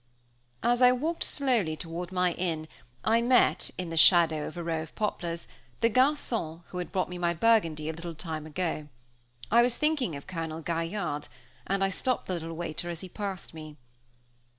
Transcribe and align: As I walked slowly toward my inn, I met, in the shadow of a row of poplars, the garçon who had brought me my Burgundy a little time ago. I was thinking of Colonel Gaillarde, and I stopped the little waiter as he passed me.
As 0.63 0.81
I 0.81 0.91
walked 0.93 1.23
slowly 1.23 1.75
toward 1.77 2.11
my 2.11 2.31
inn, 2.33 2.67
I 3.03 3.21
met, 3.21 3.69
in 3.77 3.91
the 3.91 3.95
shadow 3.97 4.47
of 4.47 4.57
a 4.57 4.63
row 4.63 4.81
of 4.81 4.95
poplars, 4.95 5.47
the 5.81 5.91
garçon 5.91 6.63
who 6.69 6.79
had 6.79 6.91
brought 6.91 7.07
me 7.07 7.19
my 7.19 7.35
Burgundy 7.35 7.87
a 7.87 7.93
little 7.93 8.15
time 8.15 8.47
ago. 8.47 8.87
I 9.51 9.61
was 9.61 9.77
thinking 9.77 10.15
of 10.15 10.25
Colonel 10.25 10.63
Gaillarde, 10.63 11.27
and 11.67 11.83
I 11.83 11.89
stopped 11.89 12.25
the 12.25 12.33
little 12.33 12.53
waiter 12.55 12.89
as 12.89 13.01
he 13.01 13.09
passed 13.09 13.53
me. 13.53 13.77